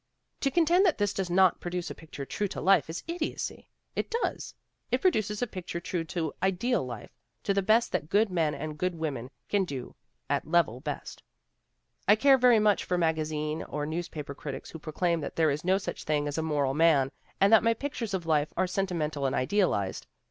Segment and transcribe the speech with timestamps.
[0.39, 3.67] To contend that this does not produce a pic ture true to life is idiocy.
[3.95, 4.55] It does.
[4.89, 7.11] It produces a pic ture true to ideal life;
[7.43, 9.93] to the best that good men and good women can do
[10.27, 11.21] at level best."
[12.07, 15.63] 'I care very little for the magazine or newspaper critics who proclaim that there is
[15.63, 18.95] no such thing as a moral man, and that my pictures of life are senti
[18.95, 20.07] mental and idealized.